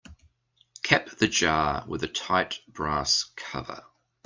[0.81, 3.83] Cap the jar with a tight brass cover.